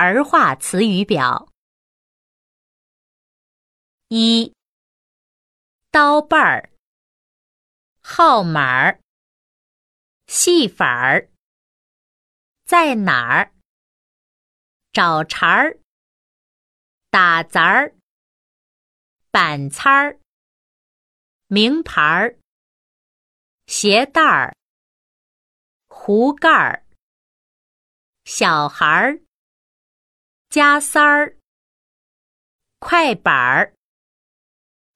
[0.00, 1.48] 儿化词语表：
[4.06, 4.54] 一、
[5.90, 6.70] 刀把儿、
[8.00, 9.00] 号码儿、
[10.28, 11.28] 戏法儿、
[12.64, 13.52] 在哪儿、
[14.92, 15.80] 找茬儿、
[17.10, 17.96] 打杂儿、
[19.32, 20.20] 板擦儿、
[21.48, 22.38] 名牌儿、
[23.66, 24.54] 鞋带儿、
[25.88, 26.84] 壶盖儿。
[28.24, 29.20] 小孩儿、
[30.50, 31.36] 加塞儿、
[32.78, 33.74] 快板儿、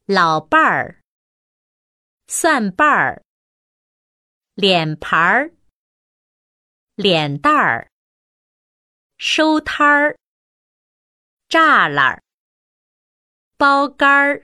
[0.06, 1.02] 老伴儿、
[2.26, 3.22] 蒜瓣儿、
[4.54, 5.52] 脸盘儿、
[6.94, 7.90] 脸蛋儿、
[9.18, 10.16] 收摊儿、
[11.50, 12.22] 栅栏儿、
[13.58, 14.42] 包干儿、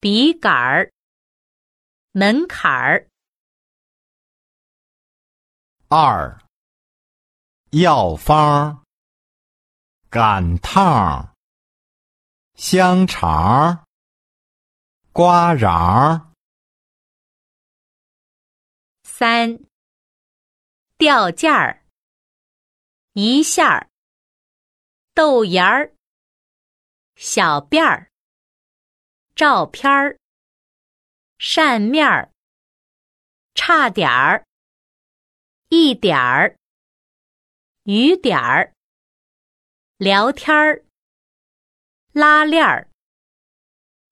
[0.00, 0.92] 笔杆儿、
[2.12, 3.08] 门槛儿。
[5.88, 6.48] 二。
[7.72, 8.82] 药方、
[10.10, 11.36] 赶趟、
[12.54, 13.86] 香肠、
[15.12, 16.32] 瓜瓤。
[19.02, 19.60] 三、
[20.96, 21.84] 掉件儿、
[23.12, 23.90] 一下儿、
[25.12, 25.92] 豆芽儿、
[27.14, 28.10] 小辫儿、
[29.34, 30.18] 照片儿、
[31.36, 32.32] 扇面儿、
[33.54, 34.46] 差点儿、
[35.68, 36.58] 一点儿。
[37.88, 38.74] 雨点儿，
[39.98, 40.84] 聊天儿，
[42.12, 42.88] 拉链儿，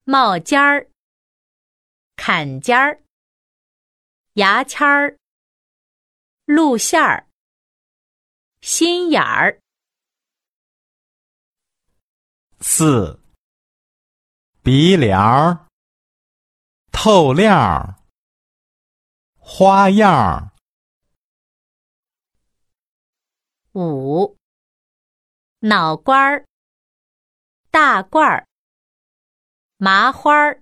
[0.03, 0.89] 帽尖儿，
[2.17, 3.01] 坎肩儿，
[4.33, 5.17] 牙签儿，
[6.43, 7.29] 露馅儿，
[8.59, 9.61] 心眼儿。
[12.59, 13.21] 四，
[14.61, 15.67] 鼻梁儿，
[16.91, 17.95] 透亮儿，
[19.39, 20.51] 花样儿。
[23.71, 24.36] 五，
[25.61, 26.45] 脑瓜儿，
[27.71, 28.45] 大褂儿，
[29.77, 30.61] 麻花儿，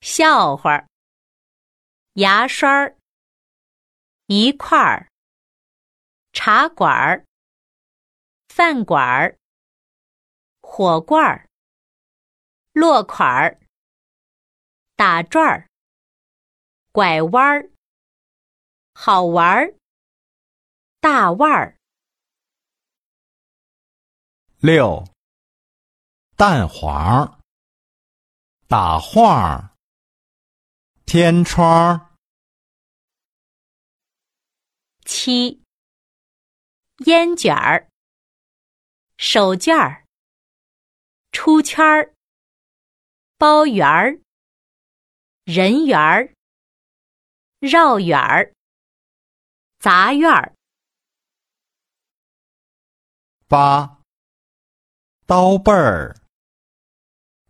[0.00, 0.88] 笑话儿，
[2.14, 2.96] 牙刷儿，
[4.26, 5.08] 一块儿，
[6.32, 7.24] 茶馆儿，
[8.48, 9.38] 饭馆儿，
[10.60, 11.48] 火罐儿，
[12.72, 13.60] 落款儿，
[14.96, 15.68] 打转儿，
[16.90, 17.70] 拐弯儿，
[18.92, 19.72] 好玩儿。
[20.98, 21.78] 大腕儿。
[24.64, 25.04] 六，
[26.36, 27.42] 蛋黄，
[28.68, 29.76] 打晃，
[31.04, 32.16] 天窗。
[35.04, 35.64] 七，
[37.06, 37.88] 烟卷儿，
[39.16, 40.06] 手绢儿，
[41.32, 42.14] 出圈儿，
[43.36, 44.20] 包圆儿，
[45.42, 46.32] 人缘儿，
[47.58, 48.54] 绕远儿，
[49.80, 50.54] 杂院儿。
[53.48, 54.01] 八，
[55.32, 56.14] 刀背儿，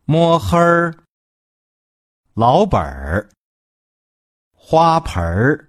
[0.05, 0.95] 摸黑儿，
[2.33, 3.29] 老本儿，
[4.55, 5.69] 花盆儿，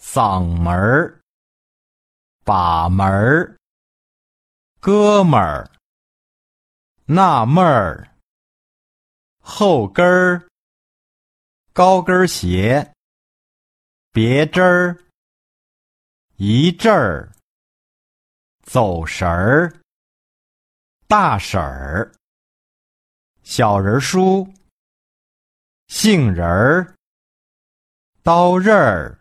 [0.00, 1.20] 嗓门儿，
[2.42, 3.56] 把门儿，
[4.80, 5.70] 哥们儿，
[7.04, 8.10] 纳闷儿，
[9.38, 10.48] 后跟儿，
[11.72, 12.92] 高跟鞋，
[14.10, 14.98] 别针儿，
[16.34, 17.30] 一阵儿。
[18.62, 19.72] 走神儿，
[21.16, 22.12] 大婶儿，
[23.44, 24.52] 小人书，
[25.86, 26.96] 杏仁儿，
[28.24, 29.20] 刀刃儿。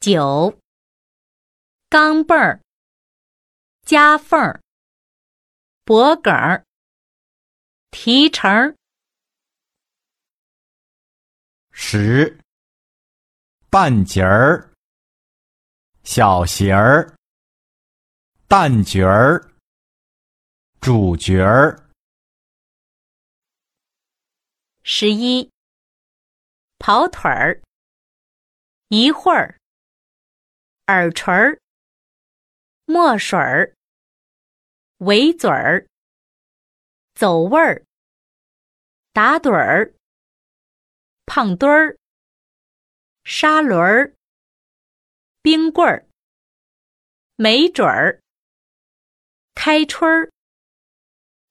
[0.00, 0.58] 九，
[1.88, 2.60] 钢镚儿，
[3.82, 4.60] 夹缝儿，
[5.84, 6.64] 脖梗儿，
[7.92, 8.74] 提成儿。
[11.70, 12.36] 十，
[13.70, 14.68] 半截儿。
[16.02, 17.16] 小鞋儿，
[18.50, 19.52] 蛋卷儿，
[20.80, 21.88] 主角儿。
[24.82, 25.52] 十一，
[26.76, 27.62] 跑腿儿，
[28.88, 29.60] 一会儿，
[30.86, 31.60] 耳垂儿，
[32.86, 33.72] 墨水儿，
[34.96, 35.86] 围嘴儿，
[37.14, 37.84] 走味儿，
[39.12, 39.94] 打盹儿，
[41.24, 41.96] 胖墩儿，
[43.22, 44.12] 砂轮儿。
[45.40, 46.04] 冰棍儿。
[47.36, 48.19] 没准儿，
[49.62, 50.32] 开春儿，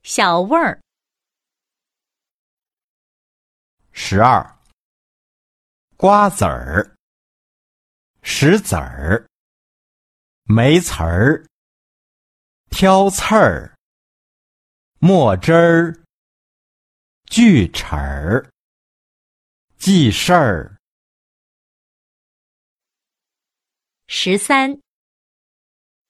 [0.02, 0.82] 小味儿。
[3.92, 4.58] 十二，
[5.96, 6.96] 瓜子儿，
[8.24, 9.28] 石子儿，
[10.46, 11.46] 没词儿，
[12.72, 13.78] 挑刺儿，
[14.98, 16.04] 墨汁儿，
[17.28, 18.50] 锯齿儿，
[19.78, 20.80] 记事儿。
[24.08, 24.82] 十三，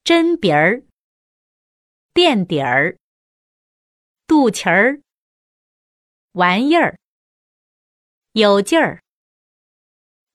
[0.06, 0.82] 针鼻儿，
[2.14, 2.98] 垫底儿，
[4.28, 5.02] 肚脐儿，
[6.34, 6.98] 玩意儿。
[8.34, 9.02] 有劲儿，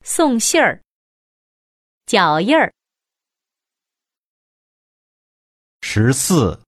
[0.02, 0.82] 送信儿，
[2.06, 2.72] 脚印儿。
[5.80, 6.60] 十四，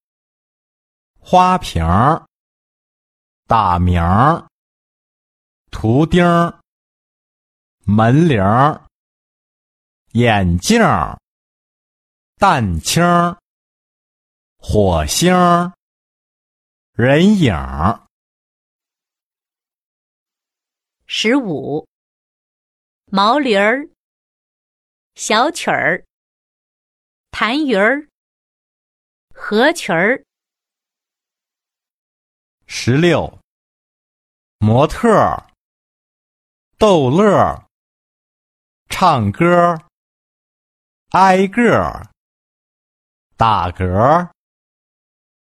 [1.19, 2.27] 花瓶儿，
[3.47, 4.49] 大名儿，
[5.71, 6.61] 图钉儿，
[7.85, 8.87] 门铃儿，
[10.13, 11.19] 眼镜儿，
[12.37, 13.37] 蛋清儿，
[14.59, 15.73] 火星儿，
[16.93, 18.07] 人影儿。
[21.07, 21.87] 十五，
[23.07, 23.89] 毛驴儿，
[25.15, 26.05] 小曲儿，
[27.31, 28.09] 弹鱼儿，
[29.33, 30.25] 合曲儿。
[32.67, 33.39] 十六，
[34.59, 35.53] 模特儿，
[36.77, 37.69] 逗乐儿，
[38.89, 39.89] 唱歌儿，
[41.11, 42.11] 挨个儿，
[43.37, 44.35] 打嗝儿，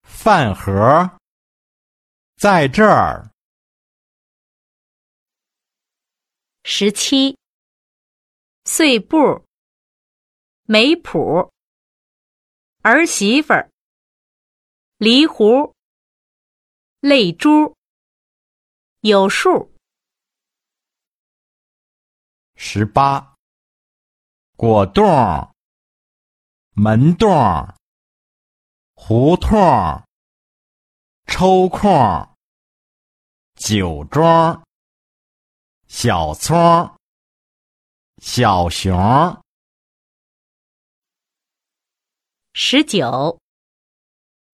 [0.08, 1.19] 饭盒儿，
[2.37, 3.31] 在这儿。
[6.64, 7.38] 十七，
[8.64, 9.44] 碎步，
[10.64, 11.52] 没谱，
[12.82, 13.70] 儿媳妇儿，
[14.96, 15.72] 梨核，
[17.00, 17.76] 泪珠，
[19.02, 19.72] 有数。
[22.56, 23.37] 十八，
[24.56, 25.06] 果冻，
[26.72, 27.28] 门洞，
[29.00, 30.03] 胡同，
[31.25, 32.37] 抽空，
[33.55, 34.62] 酒庄。
[35.87, 36.59] 小葱，
[38.21, 39.41] 小熊。
[42.53, 43.41] 十九，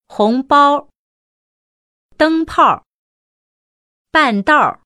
[0.06, 0.88] 红包，
[2.16, 2.84] 灯泡，
[4.12, 4.80] 半道，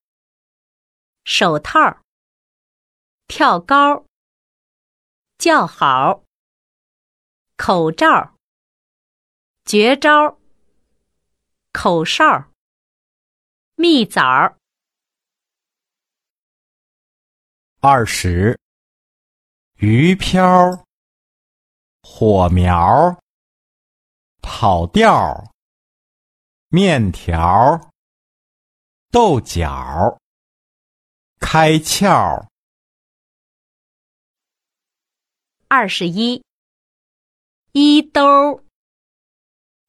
[1.24, 2.00] 手套，
[3.26, 4.06] 跳高，
[5.36, 6.22] 叫好，
[7.58, 8.37] 口罩，
[9.68, 10.38] 绝招，
[11.74, 12.50] 口哨，
[13.74, 14.56] 蜜枣。
[17.80, 18.58] 二十，
[19.74, 20.86] 鱼漂，
[22.00, 23.20] 火苗，
[24.40, 25.52] 跑调，
[26.68, 27.90] 面条，
[29.10, 30.18] 豆角，
[31.40, 32.48] 开窍。
[35.68, 36.42] 二十一，
[37.72, 38.64] 一兜，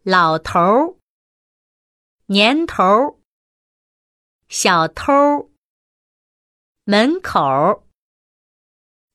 [0.04, 0.96] 老头儿，
[2.28, 3.16] 年头儿，
[4.48, 5.50] 小偷儿。
[6.86, 7.84] 门口儿，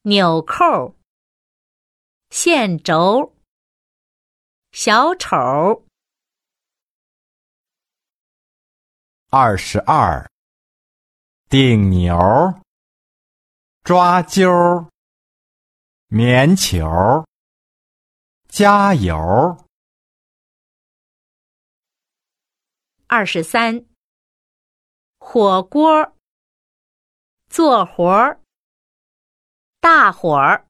[0.03, 0.95] 纽扣儿，
[2.29, 3.35] 线轴，
[4.73, 5.87] 小丑。
[9.31, 10.31] 二十二，
[11.49, 12.15] 顶牛，
[13.83, 14.89] 抓阄，
[16.09, 17.25] 棉球，
[18.49, 19.64] 加油。
[23.17, 23.87] 二十三，
[25.19, 26.17] 火锅。
[27.49, 28.41] 做活儿，
[29.79, 30.67] 大伙儿，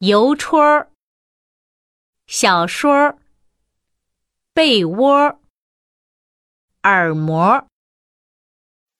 [0.00, 0.92] 邮戳儿，
[2.26, 3.18] 小说儿，
[4.52, 5.40] 被窝儿，
[6.82, 7.66] 耳膜儿，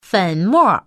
[0.01, 0.87] 粉末。